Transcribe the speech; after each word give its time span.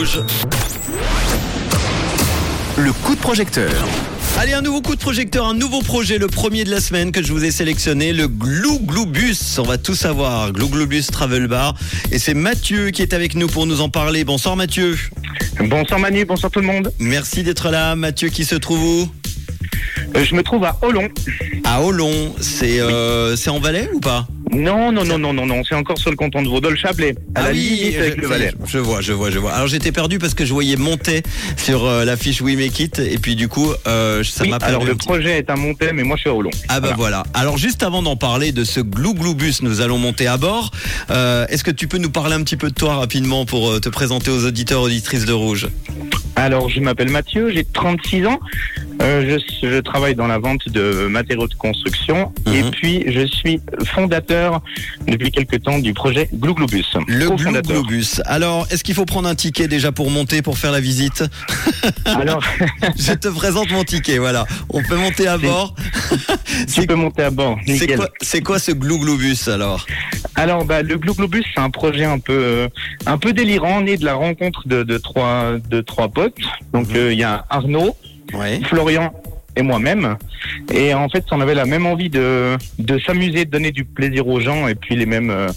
Rouge. 0.00 0.20
Le 2.78 2.92
coup 2.92 3.14
de 3.14 3.20
projecteur. 3.20 3.70
Allez, 4.38 4.54
un 4.54 4.62
nouveau 4.62 4.80
coup 4.80 4.94
de 4.94 5.00
projecteur, 5.00 5.46
un 5.46 5.52
nouveau 5.52 5.82
projet, 5.82 6.16
le 6.16 6.26
premier 6.26 6.64
de 6.64 6.70
la 6.70 6.80
semaine 6.80 7.12
que 7.12 7.22
je 7.22 7.30
vous 7.30 7.44
ai 7.44 7.50
sélectionné, 7.50 8.14
le 8.14 8.26
Glou 8.26 8.78
Glou 8.78 9.04
Bus. 9.04 9.58
On 9.58 9.64
va 9.64 9.76
tout 9.76 9.94
savoir, 9.94 10.52
Glou 10.52 10.68
Glou 10.68 10.86
Bus 10.86 11.08
Travel 11.08 11.48
Bar. 11.48 11.74
Et 12.12 12.18
c'est 12.18 12.32
Mathieu 12.32 12.90
qui 12.90 13.02
est 13.02 13.12
avec 13.12 13.34
nous 13.34 13.46
pour 13.46 13.66
nous 13.66 13.82
en 13.82 13.90
parler. 13.90 14.24
Bonsoir 14.24 14.56
Mathieu. 14.56 14.96
Bonsoir 15.58 16.00
Manu, 16.00 16.24
bonsoir 16.24 16.50
tout 16.50 16.60
le 16.60 16.66
monde. 16.66 16.90
Merci 16.98 17.42
d'être 17.42 17.70
là. 17.70 17.94
Mathieu 17.94 18.30
qui 18.30 18.46
se 18.46 18.54
trouve 18.54 18.82
où? 18.82 19.08
Euh, 20.16 20.24
je 20.24 20.34
me 20.34 20.42
trouve 20.42 20.64
à 20.64 20.78
Olon. 20.80 21.08
À 21.64 21.82
Olon. 21.82 22.34
C'est 22.40 22.80
euh, 22.80 23.36
c'est 23.36 23.50
en 23.50 23.60
Valais 23.60 23.90
ou 23.92 24.00
pas? 24.00 24.26
Non, 24.52 24.90
non, 24.90 25.04
non, 25.04 25.16
non, 25.18 25.32
non, 25.32 25.46
non, 25.46 25.62
c'est 25.66 25.76
encore 25.76 25.96
sur 25.98 26.10
le 26.10 26.16
canton 26.16 26.42
de 26.42 26.48
Vaudol-Chablais, 26.48 27.14
à 27.36 27.40
Ah 27.40 27.42
la 27.44 27.50
oui, 27.52 27.58
limite 27.58 27.96
avec 27.98 28.16
je, 28.16 28.20
le 28.20 28.26
Valais. 28.26 28.52
je 28.66 28.78
vois, 28.78 29.00
je 29.00 29.12
vois, 29.12 29.30
je 29.30 29.38
vois. 29.38 29.52
Alors 29.52 29.68
j'étais 29.68 29.92
perdu 29.92 30.18
parce 30.18 30.34
que 30.34 30.44
je 30.44 30.52
voyais 30.52 30.74
monter 30.76 31.22
sur 31.56 31.84
euh, 31.86 32.04
l'affiche 32.04 32.40
We 32.40 32.56
Make 32.56 32.80
It 32.80 32.98
et 32.98 33.18
puis 33.18 33.36
du 33.36 33.46
coup 33.46 33.72
euh, 33.86 34.24
ça 34.24 34.42
Oui, 34.42 34.50
m'a 34.50 34.56
alors 34.56 34.84
le 34.84 34.96
petit- 34.96 35.06
projet 35.06 35.38
est 35.38 35.50
à 35.50 35.56
monter, 35.56 35.92
mais 35.92 36.02
moi 36.02 36.16
je 36.16 36.22
suis 36.22 36.30
à 36.30 36.34
Olon. 36.34 36.50
Ah 36.68 36.80
bah 36.80 36.94
voilà. 36.96 37.22
Alors 37.32 37.58
juste 37.58 37.82
avant 37.84 38.02
d'en 38.02 38.16
parler 38.16 38.50
de 38.50 38.64
ce 38.64 38.80
Glou 38.80 39.14
Glou 39.14 39.34
Bus, 39.34 39.62
nous 39.62 39.80
allons 39.82 39.98
monter 39.98 40.26
à 40.26 40.36
bord. 40.36 40.72
Euh, 41.10 41.46
Est-ce 41.48 41.62
que 41.62 41.70
tu 41.70 41.86
peux 41.86 41.98
nous 41.98 42.10
parler 42.10 42.34
un 42.34 42.42
petit 42.42 42.56
peu 42.56 42.70
de 42.70 42.74
toi 42.74 42.96
rapidement 42.96 43.44
pour 43.46 43.80
te 43.80 43.88
présenter 43.88 44.30
aux 44.32 44.44
auditeurs 44.44 44.82
auditrices 44.82 45.26
de 45.26 45.32
Rouge? 45.32 45.68
Alors 46.34 46.68
je 46.70 46.80
m'appelle 46.80 47.10
Mathieu, 47.10 47.50
j'ai 47.54 47.64
36 47.64 48.26
ans. 48.26 48.40
Euh, 49.00 49.38
je, 49.62 49.66
je 49.66 49.80
travaille 49.80 50.14
dans 50.14 50.26
la 50.26 50.38
vente 50.38 50.68
de 50.68 51.06
matériaux 51.06 51.46
de 51.48 51.54
construction 51.54 52.32
Mhm. 52.46 52.54
et 52.54 52.62
puis 52.70 53.04
je 53.06 53.26
suis 53.26 53.60
fondateur 53.86 54.60
depuis 55.06 55.30
quelque 55.30 55.56
temps 55.56 55.78
du 55.78 55.94
projet 55.94 56.28
Glou 56.34 56.54
Glou 56.54 56.66
Bus. 56.66 56.86
Le 57.06 57.18
Glou 57.26 57.30
Co-fondateur. 57.36 57.72
Glou 57.82 57.86
Bus. 57.86 58.20
Alors 58.26 58.66
est-ce 58.70 58.84
qu'il 58.84 58.94
faut 58.94 59.06
prendre 59.06 59.28
un 59.28 59.34
ticket 59.34 59.68
déjà 59.68 59.90
pour 59.92 60.10
monter 60.10 60.42
pour 60.42 60.58
faire 60.58 60.72
la 60.72 60.80
visite? 60.80 61.24
Alors 62.04 62.42
Je 62.98 63.12
te 63.14 63.28
présente 63.28 63.70
mon 63.70 63.84
ticket. 63.84 64.18
Voilà. 64.18 64.46
On 64.68 64.82
peut 64.82 64.96
monter 64.96 65.26
à 65.28 65.38
bord. 65.38 65.74
tu 66.72 66.86
peux 66.86 66.94
monter 66.94 67.22
à 67.24 67.30
bord. 67.30 67.58
c'est 67.66 67.94
quoi, 67.96 68.08
c'est 68.20 68.40
quoi 68.42 68.58
ce 68.58 68.72
Glou 68.72 68.98
Glou 68.98 69.16
Bus 69.16 69.48
alors? 69.48 69.86
Alors, 70.34 70.64
bah, 70.64 70.82
le 70.82 70.96
Glou 70.96 71.14
Glou 71.14 71.28
Bus, 71.28 71.44
c'est 71.54 71.60
un 71.60 71.70
projet 71.70 72.04
un 72.04 72.18
peu, 72.18 72.32
euh, 72.32 72.68
un 73.06 73.18
peu 73.18 73.32
délirant, 73.32 73.80
né 73.80 73.96
de 73.96 74.04
la 74.04 74.14
rencontre 74.14 74.66
de, 74.66 74.82
de 74.82 74.96
trois, 74.98 75.54
de 75.70 75.80
trois 75.80 76.08
potes. 76.08 76.34
Donc, 76.72 76.88
Mhm. 76.88 76.96
euh, 76.96 77.12
il 77.12 77.18
y 77.18 77.24
a 77.24 77.44
Arnaud, 77.50 77.94
Florian 78.64 79.12
et 79.56 79.62
moi-même. 79.62 80.16
Et 80.72 80.94
en 80.94 81.08
fait, 81.08 81.24
on 81.30 81.40
avait 81.40 81.54
la 81.54 81.64
même 81.64 81.86
envie 81.86 82.10
de, 82.10 82.56
de 82.78 82.98
s'amuser, 82.98 83.44
de 83.44 83.50
donner 83.50 83.72
du 83.72 83.84
plaisir 83.84 84.26
aux 84.28 84.40
gens 84.40 84.68
et 84.68 84.74
puis 84.74 84.96
les 84.96 85.06
mêmes, 85.06 85.30
euh, 85.30 85.48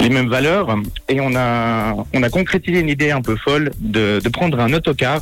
les 0.00 0.08
mêmes 0.08 0.28
valeurs. 0.28 0.76
Et 1.08 1.20
on 1.20 1.34
a, 1.34 1.94
on 2.14 2.22
a 2.22 2.30
concrétisé 2.30 2.80
une 2.80 2.88
idée 2.88 3.10
un 3.10 3.22
peu 3.22 3.36
folle 3.36 3.72
de, 3.80 4.20
de 4.22 4.28
prendre 4.28 4.60
un 4.60 4.72
autocar 4.72 5.20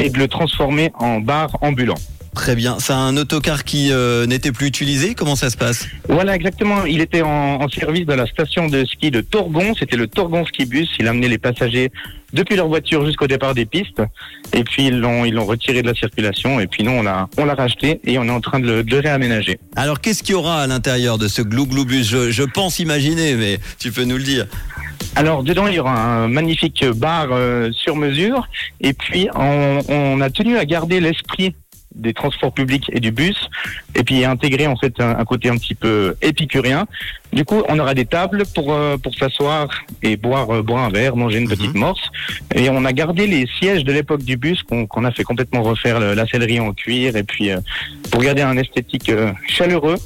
et 0.00 0.10
de 0.10 0.18
le 0.18 0.28
transformer 0.28 0.90
en 0.98 1.20
bar 1.20 1.58
ambulant. 1.60 1.94
Très 2.34 2.56
bien. 2.56 2.78
C'est 2.80 2.92
un 2.92 3.16
autocar 3.16 3.64
qui 3.64 3.92
euh, 3.92 4.26
n'était 4.26 4.52
plus 4.52 4.66
utilisé. 4.66 5.14
Comment 5.14 5.36
ça 5.36 5.50
se 5.50 5.56
passe? 5.56 5.86
Voilà, 6.08 6.34
exactement. 6.34 6.84
Il 6.84 7.00
était 7.00 7.22
en, 7.22 7.60
en 7.62 7.68
service 7.68 8.06
de 8.06 8.12
la 8.12 8.26
station 8.26 8.68
de 8.68 8.84
ski 8.84 9.10
de 9.10 9.20
Torgon. 9.20 9.72
C'était 9.78 9.96
le 9.96 10.08
Torgon 10.08 10.44
Ski 10.44 10.66
Bus. 10.66 10.88
Il 10.98 11.06
amenait 11.08 11.28
les 11.28 11.38
passagers 11.38 11.90
depuis 12.32 12.56
leur 12.56 12.66
voiture 12.66 13.06
jusqu'au 13.06 13.28
départ 13.28 13.54
des 13.54 13.64
pistes. 13.64 14.02
Et 14.52 14.64
puis 14.64 14.88
ils 14.88 14.98
l'ont, 14.98 15.24
ils 15.24 15.32
l'ont 15.32 15.46
retiré 15.46 15.82
de 15.82 15.86
la 15.86 15.94
circulation. 15.94 16.58
Et 16.58 16.66
puis 16.66 16.82
nous, 16.82 16.90
on 16.90 17.02
l'a, 17.02 17.28
on 17.38 17.44
l'a 17.44 17.54
racheté 17.54 18.00
et 18.04 18.18
on 18.18 18.24
est 18.24 18.30
en 18.30 18.40
train 18.40 18.58
de 18.58 18.66
le, 18.66 18.82
de 18.82 18.96
réaménager. 18.96 19.58
Alors 19.76 20.00
qu'est-ce 20.00 20.22
qu'il 20.22 20.32
y 20.32 20.36
aura 20.36 20.60
à 20.62 20.66
l'intérieur 20.66 21.18
de 21.18 21.28
ce 21.28 21.40
Glou 21.40 21.66
Glou 21.66 21.84
Bus? 21.84 22.08
Je, 22.08 22.30
je 22.32 22.42
pense 22.42 22.80
imaginer, 22.80 23.36
mais 23.36 23.58
tu 23.78 23.92
peux 23.92 24.04
nous 24.04 24.16
le 24.16 24.24
dire. 24.24 24.46
Alors 25.16 25.44
dedans, 25.44 25.68
il 25.68 25.74
y 25.74 25.78
aura 25.78 25.94
un 25.94 26.26
magnifique 26.26 26.84
bar 26.96 27.28
euh, 27.30 27.70
sur 27.72 27.94
mesure. 27.94 28.48
Et 28.80 28.92
puis 28.92 29.28
on, 29.36 29.78
on 29.88 30.20
a 30.20 30.28
tenu 30.30 30.56
à 30.56 30.64
garder 30.64 30.98
l'esprit 30.98 31.54
des 31.94 32.12
transports 32.12 32.52
publics 32.52 32.90
et 32.92 33.00
du 33.00 33.10
bus, 33.12 33.48
et 33.94 34.02
puis 34.02 34.24
intégrer 34.24 34.66
en 34.66 34.76
fait 34.76 34.94
un, 35.00 35.16
un 35.18 35.24
côté 35.24 35.48
un 35.48 35.56
petit 35.56 35.74
peu 35.74 36.16
épicurien. 36.22 36.86
Du 37.32 37.44
coup, 37.44 37.62
on 37.68 37.78
aura 37.78 37.94
des 37.94 38.04
tables 38.04 38.44
pour 38.54 38.72
euh, 38.72 38.96
pour 38.96 39.14
s'asseoir 39.14 39.68
et 40.02 40.16
boire 40.16 40.50
euh, 40.50 40.62
boire 40.62 40.84
un 40.84 40.90
verre, 40.90 41.16
manger 41.16 41.38
une 41.38 41.48
petite 41.48 41.74
morse. 41.74 42.02
Et 42.54 42.68
on 42.70 42.84
a 42.84 42.92
gardé 42.92 43.26
les 43.26 43.46
sièges 43.58 43.84
de 43.84 43.92
l'époque 43.92 44.22
du 44.22 44.36
bus 44.36 44.62
qu'on 44.62 45.04
a 45.04 45.10
fait 45.12 45.24
complètement 45.24 45.62
refaire 45.62 46.00
le- 46.00 46.14
la 46.14 46.26
sellerie 46.26 46.60
en 46.60 46.72
cuir, 46.72 47.16
et 47.16 47.22
puis 47.24 47.50
euh, 47.50 47.58
pour 48.10 48.22
garder 48.22 48.42
un 48.42 48.56
esthétique 48.56 49.10
chaleureux 49.48 49.96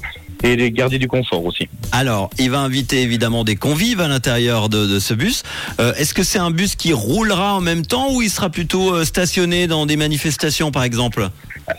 et 0.41 0.55
de 0.55 0.67
garder 0.69 0.99
du 0.99 1.07
confort 1.09 1.43
aussi. 1.43 1.67
Alors, 1.91 2.29
il 2.39 2.49
va 2.49 2.59
inviter 2.59 3.01
évidemment 3.01 3.43
des 3.43 3.57
convives 3.57 3.99
à 3.99 4.07
l'intérieur 4.07 4.69
de, 4.69 4.87
de 4.87 4.97
ce 4.99 5.13
bus. 5.13 5.43
Euh, 5.81 5.93
Est-ce 5.95 6.13
que 6.13 6.23
c'est 6.23 6.39
un 6.39 6.49
bus 6.49 6.75
qui 6.77 6.93
roulera 6.93 7.55
en 7.55 7.61
même 7.61 7.85
temps 7.85 8.13
ou 8.13 8.21
il 8.21 8.29
sera 8.29 8.49
plutôt 8.49 9.03
stationné 9.03 9.67
dans 9.67 9.85
des 9.85 9.97
manifestations 9.97 10.71
par 10.71 10.83
exemple? 10.83 11.29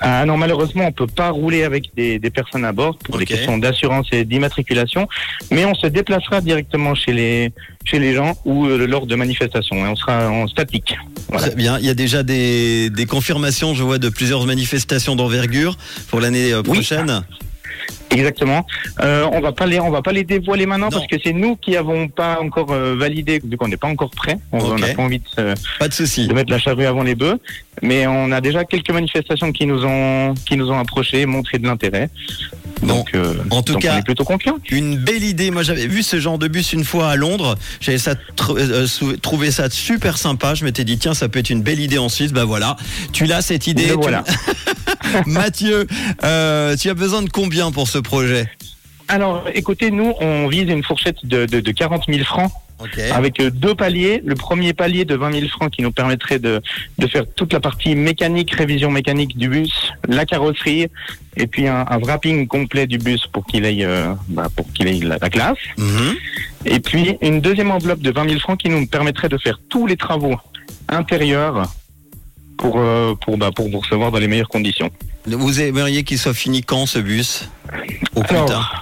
Ah 0.00 0.24
non, 0.26 0.36
malheureusement, 0.36 0.86
on 0.86 0.92
peut 0.92 1.06
pas 1.06 1.30
rouler 1.30 1.64
avec 1.64 1.90
des, 1.96 2.18
des 2.18 2.30
personnes 2.30 2.64
à 2.64 2.72
bord 2.72 2.96
pour 2.98 3.14
Ok. 3.16 3.20
des 3.20 3.26
questions 3.26 3.58
d'assurance 3.58 4.06
et 4.12 4.24
d'immatriculation, 4.24 5.08
mais 5.50 5.64
on 5.64 5.74
se 5.74 5.86
déplacera 5.86 6.40
directement 6.40 6.94
chez 6.94 7.12
les 7.12 7.52
chez 7.84 7.98
les 7.98 8.14
gens 8.14 8.36
ou 8.44 8.66
euh, 8.66 8.86
lors 8.86 9.06
de 9.06 9.14
manifestations 9.16 9.76
et 9.84 9.88
on 9.88 9.96
sera 9.96 10.28
en 10.30 10.46
statique. 10.46 10.96
Voilà. 11.28 11.46
Très 11.48 11.56
bien. 11.56 11.78
Il 11.78 11.86
y 11.86 11.88
a 11.90 11.94
déjà 11.94 12.22
des, 12.22 12.90
des 12.90 13.06
confirmations, 13.06 13.74
je 13.74 13.82
vois, 13.82 13.98
de 13.98 14.08
plusieurs 14.10 14.44
manifestations 14.46 15.16
d'envergure 15.16 15.76
pour 16.08 16.20
l'année 16.20 16.52
euh, 16.52 16.62
Oui. 16.68 16.86
Exactement. 18.10 18.66
Euh, 19.00 19.26
on 19.32 19.40
va 19.40 19.52
pas 19.52 19.66
les 19.66 19.78
on 19.78 19.90
va 19.90 20.02
pas 20.02 20.10
les 20.12 20.24
dévoiler 20.24 20.66
maintenant 20.66 20.86
Non. 20.86 20.90
parce 20.92 21.06
que 21.06 21.16
c'est 21.22 21.32
nous 21.32 21.54
qui 21.56 21.76
avons 21.76 22.08
pas 22.08 22.38
encore 22.40 22.72
euh, 22.72 22.96
validé 22.98 23.40
vu 23.44 23.56
qu'on 23.56 23.68
n'est 23.68 23.76
pas 23.76 23.86
encore 23.88 24.10
prêt. 24.10 24.36
On 24.52 24.58
Ok. 24.58 24.80
n'a 24.80 24.88
pas 24.94 25.02
envie 25.02 25.20
de, 25.20 25.28
se- 25.28 25.54
Pas 25.78 25.88
de 25.88 25.94
souci. 25.94 26.26
de 26.26 26.34
mettre 26.34 26.50
la 26.50 26.58
charrue 26.58 26.86
avant 26.86 27.02
les 27.04 27.14
bœufs, 27.14 27.38
mais 27.82 28.06
on 28.08 28.32
a 28.32 28.40
déjà 28.40 28.64
quelques 28.64 28.90
manifestations 28.90 29.52
qui 29.52 29.66
nous 29.66 29.84
ont 29.84 30.34
qui 30.46 30.56
nous 30.56 30.70
ont 30.70 30.78
approché, 30.78 31.24
montré 31.26 31.58
de 31.58 31.66
l'intérêt. 31.66 32.10
Bon. 32.82 32.96
Donc, 32.96 33.14
euh, 33.14 33.34
En 33.50 33.62
tout 33.62 33.74
donc 33.74 33.82
cas- 33.82 33.94
on 33.94 33.98
est 33.98 34.02
plutôt 34.04 34.24
confiant. 34.24 34.56
Une 34.70 34.96
belle 34.96 35.22
idée. 35.22 35.50
Moi, 35.50 35.62
j'avais 35.62 35.86
vu 35.86 36.02
ce 36.02 36.18
genre 36.18 36.38
de 36.38 36.48
bus 36.48 36.72
une 36.72 36.82
fois 36.84 37.10
à 37.10 37.16
Londres. 37.16 37.56
J'avais 37.80 37.98
ça 37.98 38.14
tr- 38.14 38.56
euh, 38.58 38.86
sou- 38.86 39.16
trouvé 39.18 39.50
ça 39.50 39.68
super 39.70 40.16
sympa. 40.18 40.54
Je 40.54 40.64
m'étais 40.64 40.84
dit 40.84 40.96
tiens, 40.98 41.12
ça 41.14 41.28
peut 41.28 41.38
être 41.40 41.50
une 41.50 41.62
belle 41.62 41.78
idée 41.80 41.98
en 41.98 42.08
Suisse. 42.08 42.32
Bah 42.32 42.44
voilà, 42.46 42.76
tu 43.12 43.26
l'as 43.26 43.42
cette 43.42 43.66
idée. 43.66 43.86
Le 43.88 43.94
voilà. 43.94 44.24
Mathieu, 45.26 45.86
euh, 46.24 46.76
tu 46.76 46.88
as 46.90 46.94
besoin 46.94 47.22
de 47.22 47.30
combien 47.30 47.70
pour 47.70 47.88
ce 47.88 47.98
projet 47.98 48.48
Alors, 49.08 49.44
écoutez, 49.54 49.90
nous, 49.90 50.14
on 50.20 50.48
vise 50.48 50.68
une 50.68 50.84
fourchette 50.84 51.24
de, 51.24 51.46
de, 51.46 51.60
de 51.60 51.70
40 51.72 52.04
000 52.08 52.24
francs 52.24 52.50
avec 53.12 53.40
euh, 53.40 53.50
deux 53.50 53.74
paliers. 53.74 54.22
Le 54.24 54.34
premier 54.34 54.72
palier 54.72 55.04
de 55.04 55.14
20 55.14 55.32
000 55.32 55.48
francs 55.48 55.70
qui 55.70 55.82
nous 55.82 55.92
permettrait 55.92 56.38
de, 56.38 56.60
de 56.98 57.06
faire 57.06 57.24
toute 57.36 57.52
la 57.52 57.60
partie 57.60 57.94
mécanique, 57.94 58.52
révision 58.52 58.90
mécanique 58.90 59.36
du 59.36 59.48
bus, 59.48 59.92
la 60.08 60.24
carrosserie, 60.24 60.86
et 61.36 61.46
puis 61.46 61.68
un, 61.68 61.84
un 61.88 61.98
wrapping 61.98 62.46
complet 62.46 62.86
du 62.86 62.98
bus 62.98 63.26
pour 63.26 63.46
qu'il 63.46 63.64
ait, 63.64 63.84
euh, 63.84 64.14
bah, 64.28 64.48
pour 64.54 64.70
qu'il 64.72 64.88
ait 64.88 64.98
la, 65.00 65.18
la 65.20 65.30
classe. 65.30 65.58
Mhm. 65.78 66.14
Et 66.66 66.80
puis 66.80 67.16
une 67.20 67.40
deuxième 67.40 67.70
enveloppe 67.70 68.00
de 68.00 68.10
20 68.10 68.28
000 68.28 68.40
francs 68.40 68.58
qui 68.58 68.68
nous 68.68 68.86
permettrait 68.86 69.28
de 69.28 69.38
faire 69.38 69.58
tous 69.68 69.86
les 69.86 69.96
travaux 69.96 70.36
intérieurs 70.88 71.70
pour, 72.60 72.78
euh, 72.78 73.14
pour, 73.14 73.38
bah, 73.38 73.50
pour 73.54 73.70
vous 73.70 73.80
recevoir 73.80 74.10
dans 74.12 74.18
les 74.18 74.28
meilleures 74.28 74.48
conditions. 74.48 74.90
Vous 75.26 75.60
aimeriez 75.60 76.04
qu'il 76.04 76.18
soit 76.18 76.34
fini 76.34 76.62
quand 76.62 76.86
ce 76.86 76.98
bus? 76.98 77.48
Au 78.14 78.22
plus 78.22 78.36
Alors, 78.36 78.48
tard. 78.48 78.79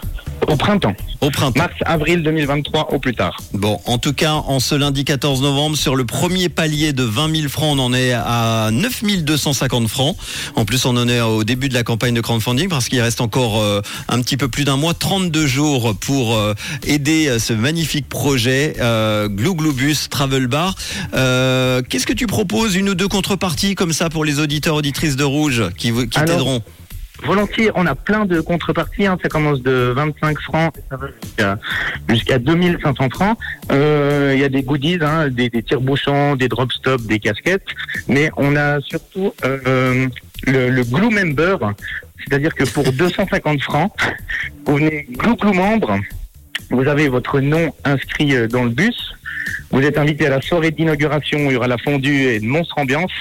Au 0.48 0.56
printemps, 0.56 0.94
Au 1.20 1.30
printemps. 1.30 1.58
mars, 1.58 1.74
avril 1.84 2.22
2023 2.22 2.94
au 2.94 2.98
plus 2.98 3.14
tard. 3.14 3.36
Bon, 3.52 3.78
en 3.84 3.98
tout 3.98 4.14
cas, 4.14 4.32
en 4.32 4.60
ce 4.60 4.74
lundi 4.74 5.04
14 5.04 5.42
novembre, 5.42 5.76
sur 5.76 5.94
le 5.94 6.06
premier 6.06 6.48
palier 6.48 6.94
de 6.94 7.02
20 7.02 7.36
000 7.36 7.48
francs, 7.48 7.76
on 7.76 7.82
en 7.82 7.92
est 7.92 8.12
à 8.12 8.70
9 8.72 9.02
250 9.24 9.88
francs. 9.88 10.16
En 10.56 10.64
plus, 10.64 10.86
on 10.86 10.96
en 10.96 11.06
est 11.06 11.20
au 11.20 11.44
début 11.44 11.68
de 11.68 11.74
la 11.74 11.82
campagne 11.82 12.14
de 12.14 12.22
crowdfunding 12.22 12.70
parce 12.70 12.88
qu'il 12.88 13.00
reste 13.00 13.20
encore 13.20 13.60
euh, 13.60 13.82
un 14.08 14.22
petit 14.22 14.38
peu 14.38 14.48
plus 14.48 14.64
d'un 14.64 14.78
mois, 14.78 14.94
32 14.94 15.46
jours 15.46 15.94
pour 16.00 16.34
euh, 16.34 16.54
aider 16.86 17.28
euh, 17.28 17.38
ce 17.38 17.52
magnifique 17.52 18.08
projet 18.08 18.74
euh, 18.80 19.28
Glou 19.28 19.54
Glou 19.54 19.74
Bus 19.74 20.08
Travel 20.08 20.46
Bar. 20.46 20.74
Qu'est-ce 21.12 22.06
que 22.06 22.14
tu 22.14 22.26
proposes 22.26 22.74
Une 22.74 22.88
ou 22.88 22.94
deux 22.94 23.08
contreparties 23.08 23.74
comme 23.74 23.92
ça 23.92 24.08
pour 24.08 24.24
les 24.24 24.40
auditeurs 24.40 24.76
auditrices 24.76 25.16
de 25.16 25.24
Rouge 25.24 25.64
qui, 25.76 25.92
t'aideront? 25.92 26.62
Volontiers, 27.24 27.70
on 27.74 27.86
a 27.86 27.94
plein 27.94 28.24
de 28.26 28.40
contreparties. 28.40 29.06
Hein. 29.06 29.18
Ça 29.22 29.28
commence 29.28 29.60
de 29.62 29.92
25 29.94 30.40
francs 30.40 30.72
jusqu'à 31.22 31.58
jusqu'à 32.08 32.38
2500 32.38 33.10
francs. 33.10 33.38
Euh, 33.72 34.32
Il 34.34 34.40
y 34.40 34.44
a 34.44 34.48
des 34.48 34.62
goodies, 34.62 34.98
hein, 35.02 35.28
des, 35.28 35.50
des 35.50 35.62
tire-bouchons, 35.62 36.36
des 36.36 36.48
drop 36.48 36.72
stops, 36.72 37.06
des 37.06 37.18
casquettes. 37.18 37.66
Mais 38.06 38.30
on 38.36 38.56
a 38.56 38.80
surtout 38.80 39.34
euh, 39.44 40.06
le, 40.46 40.70
le 40.70 40.84
Glue 40.84 41.10
Member, 41.10 41.58
c'est-à-dire 42.18 42.54
que 42.54 42.64
pour 42.64 42.92
250 42.92 43.62
francs, 43.62 43.92
vous 44.66 44.76
venez 44.76 45.06
Glue 45.10 45.36
Glue 45.36 45.52
membre. 45.52 45.98
Vous 46.70 46.86
avez 46.86 47.08
votre 47.08 47.40
nom 47.40 47.72
inscrit 47.84 48.34
euh, 48.36 48.46
dans 48.46 48.64
le 48.64 48.70
bus. 48.70 49.14
Vous 49.70 49.82
êtes 49.82 49.98
invité 49.98 50.26
à 50.26 50.30
la 50.30 50.40
soirée 50.40 50.70
d'inauguration 50.70 51.38
il 51.38 51.52
y 51.52 51.56
aura 51.56 51.68
la 51.68 51.78
fondue 51.78 52.24
et 52.24 52.36
une 52.36 52.46
monstre 52.48 52.78
ambiance. 52.78 53.12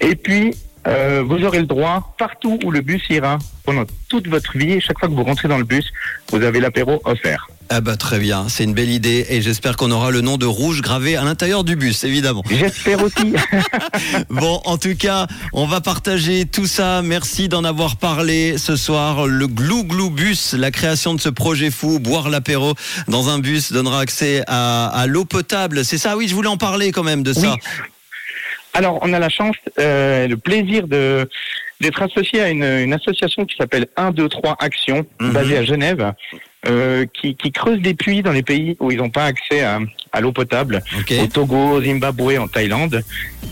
Et 0.00 0.14
puis, 0.14 0.54
euh, 0.86 1.22
vous 1.26 1.44
aurez 1.44 1.60
le 1.60 1.66
droit, 1.66 2.14
partout 2.18 2.58
où 2.64 2.70
le 2.70 2.80
bus 2.80 3.02
ira, 3.10 3.38
pendant 3.64 3.84
toute 4.08 4.28
votre 4.28 4.56
vie, 4.56 4.80
chaque 4.80 4.98
fois 4.98 5.08
que 5.08 5.14
vous 5.14 5.24
rentrez 5.24 5.48
dans 5.48 5.58
le 5.58 5.64
bus, 5.64 5.86
vous 6.30 6.42
avez 6.42 6.60
l'apéro 6.60 7.00
offert. 7.04 7.48
Ah 7.70 7.80
bah 7.80 7.96
très 7.96 8.18
bien, 8.18 8.50
c'est 8.50 8.64
une 8.64 8.74
belle 8.74 8.90
idée 8.90 9.24
et 9.30 9.40
j'espère 9.40 9.76
qu'on 9.76 9.90
aura 9.90 10.10
le 10.10 10.20
nom 10.20 10.36
de 10.36 10.44
Rouge 10.44 10.82
gravé 10.82 11.16
à 11.16 11.24
l'intérieur 11.24 11.64
du 11.64 11.76
bus, 11.76 12.04
évidemment. 12.04 12.42
J'espère 12.50 13.02
aussi. 13.02 13.34
Bon, 14.28 14.60
en 14.64 14.76
tout 14.76 14.94
cas, 14.96 15.26
on 15.52 15.66
va 15.66 15.80
partager 15.80 16.44
tout 16.44 16.66
ça. 16.66 17.00
Merci 17.02 17.48
d'en 17.48 17.64
avoir 17.64 17.96
parlé 17.96 18.58
ce 18.58 18.76
soir. 18.76 19.26
Le 19.26 19.46
Glou 19.46 19.84
Glou 19.84 20.10
Bus, 20.10 20.52
la 20.52 20.70
création 20.70 21.14
de 21.14 21.20
ce 21.20 21.30
projet 21.30 21.70
fou, 21.70 21.98
boire 22.00 22.28
l'apéro 22.28 22.74
dans 23.08 23.28
un 23.28 23.38
bus 23.38 23.72
donnera 23.72 24.00
accès 24.00 24.42
à, 24.46 24.86
à 24.88 25.06
l'eau 25.06 25.24
potable. 25.24 25.84
C'est 25.84 25.98
ça, 25.98 26.16
oui, 26.16 26.28
je 26.28 26.34
voulais 26.34 26.48
en 26.48 26.58
parler 26.58 26.92
quand 26.92 27.04
même 27.04 27.22
de 27.22 27.32
ça. 27.32 27.52
Oui. 27.52 27.58
Alors, 28.74 28.98
on 29.02 29.12
a 29.12 29.18
la 29.18 29.28
chance, 29.28 29.56
euh, 29.78 30.26
le 30.26 30.36
plaisir 30.36 30.86
de 30.88 31.28
d'être 31.80 32.00
associé 32.02 32.40
à 32.40 32.50
une, 32.50 32.62
une 32.64 32.92
association 32.94 33.44
qui 33.44 33.56
s'appelle 33.56 33.86
1, 33.96 34.12
2, 34.12 34.28
3 34.28 34.56
Action, 34.60 35.04
Mhm. 35.20 35.32
basée 35.32 35.58
à 35.58 35.64
Genève, 35.64 36.12
euh, 36.66 37.04
qui, 37.12 37.34
qui 37.36 37.50
creuse 37.52 37.80
des 37.80 37.94
puits 37.94 38.22
dans 38.22 38.32
les 38.32 38.42
pays 38.44 38.76
où 38.80 38.90
ils 38.90 38.96
n'ont 38.96 39.10
pas 39.10 39.24
accès 39.26 39.62
à, 39.62 39.80
à 40.12 40.20
l'eau 40.20 40.32
potable, 40.32 40.82
Ok. 41.00 41.12
au 41.22 41.26
Togo, 41.26 41.72
au 41.72 41.82
Zimbabwe, 41.82 42.38
en 42.38 42.46
Thaïlande. 42.48 43.02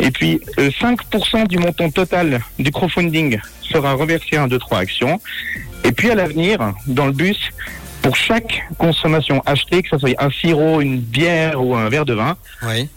Et 0.01 0.11
puis, 0.13 0.41
euh, 0.59 0.71
5% 0.81 1.47
du 1.47 1.59
montant 1.59 1.91
total 1.91 2.41
du 2.59 2.71
crowdfunding 2.71 3.39
sera 3.61 3.93
reversé 3.95 4.37
à 4.37 4.45
1, 4.45 4.49
2, 4.49 4.59
3 4.59 4.79
Action. 4.79 5.21
Et 5.85 5.93
puis, 5.93 6.11
à 6.11 6.15
l'avenir, 6.15 6.73
dans 6.87 7.07
le 7.07 7.13
bus, 7.13 7.51
pour 8.03 8.17
chaque 8.17 8.63
consommation 8.79 9.43
achetée, 9.47 9.83
que 9.83 9.91
ce 9.91 9.99
soit 9.99 10.15
un 10.23 10.31
sirop, 10.31 10.81
une 10.81 10.99
bière 11.01 11.63
ou 11.63 11.75
un 11.75 11.89
verre 11.89 12.05
de 12.07 12.15
vin, 12.15 12.37
Oui. 12.67 12.89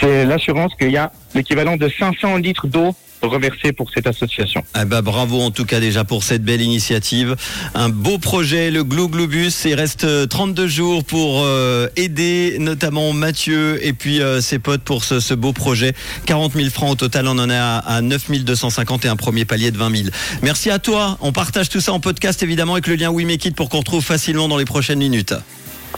C'est 0.00 0.24
l'assurance 0.24 0.72
qu'il 0.78 0.90
y 0.90 0.96
a 0.96 1.12
l'équivalent 1.34 1.76
de 1.76 1.88
500 1.88 2.36
litres 2.36 2.66
d'eau 2.66 2.94
reversée 3.26 3.72
pour 3.72 3.90
cette 3.92 4.06
association. 4.06 4.62
Ah 4.74 4.84
bah 4.84 5.02
bravo 5.02 5.40
en 5.40 5.50
tout 5.50 5.64
cas 5.64 5.80
déjà 5.80 6.04
pour 6.04 6.24
cette 6.24 6.42
belle 6.42 6.60
initiative. 6.60 7.36
Un 7.74 7.88
beau 7.88 8.18
projet, 8.18 8.70
le 8.70 8.84
Glou 8.84 9.08
Glou 9.08 9.26
Bus. 9.26 9.64
Il 9.64 9.74
reste 9.74 10.04
euh, 10.04 10.26
32 10.26 10.66
jours 10.66 11.04
pour 11.04 11.42
euh, 11.44 11.88
aider 11.96 12.56
notamment 12.58 13.12
Mathieu 13.12 13.84
et 13.84 13.92
puis 13.92 14.20
euh, 14.22 14.40
ses 14.40 14.58
potes 14.58 14.82
pour 14.82 15.04
ce, 15.04 15.20
ce 15.20 15.34
beau 15.34 15.52
projet. 15.52 15.92
40 16.26 16.54
000 16.54 16.70
francs 16.70 16.92
au 16.92 16.94
total, 16.94 17.28
on 17.28 17.38
en 17.38 17.50
est 17.50 17.56
à, 17.56 17.78
à 17.78 18.00
9 18.00 18.30
250 18.42 19.04
et 19.04 19.08
un 19.08 19.16
premier 19.16 19.44
palier 19.44 19.70
de 19.70 19.78
20 19.78 19.96
000. 19.96 20.08
Merci 20.42 20.70
à 20.70 20.78
toi. 20.78 21.18
On 21.20 21.32
partage 21.32 21.68
tout 21.68 21.80
ça 21.80 21.92
en 21.92 22.00
podcast 22.00 22.42
évidemment 22.42 22.74
avec 22.74 22.86
le 22.86 22.94
lien 22.94 23.10
We 23.10 23.26
Make 23.26 23.44
It 23.44 23.54
pour 23.54 23.68
qu'on 23.68 23.78
retrouve 23.78 24.04
facilement 24.04 24.48
dans 24.48 24.56
les 24.56 24.64
prochaines 24.64 24.98
minutes. 24.98 25.34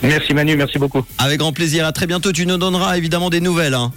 Merci 0.01 0.35
Manu, 0.35 0.57
merci 0.57 0.79
beaucoup. 0.79 1.03
Avec 1.19 1.39
grand 1.39 1.53
plaisir. 1.53 1.87
À 1.87 1.93
très 1.93 2.07
bientôt. 2.07 2.33
Tu 2.33 2.47
nous 2.47 2.57
donneras 2.57 2.97
évidemment 2.97 3.31
des 3.31 3.41
nouvelles. 3.41 3.75
hein. 3.75 3.93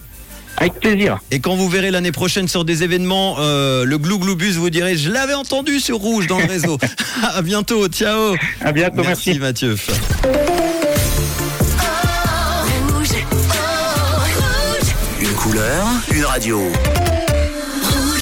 Avec 0.58 0.80
plaisir. 0.80 1.20
Et 1.32 1.40
quand 1.40 1.56
vous 1.56 1.68
verrez 1.68 1.92
l'année 1.92 2.12
prochaine 2.14 2.48
sur 2.48 2.64
des 2.64 2.84
événements, 2.84 3.36
euh, 3.40 3.84
le 3.84 3.98
Glou 3.98 4.20
Glou 4.20 4.36
Bus, 4.36 4.56
vous 4.56 4.70
direz, 4.70 4.96
je 4.96 5.10
l'avais 5.12 5.34
entendu 5.34 5.80
sur 5.80 5.98
Rouge 5.98 6.28
dans 6.28 6.40
le 6.40 6.46
réseau. 6.46 6.78
à 7.24 7.42
bientôt. 7.42 7.88
Ciao. 7.88 8.36
À 8.62 8.72
bientôt, 8.72 9.04
merci. 9.04 9.32
Merci 9.32 9.40
Mathieu. 9.40 9.76
Une 15.22 15.34
couleur, 15.34 15.86
une 16.14 16.26
radio. 16.26 16.62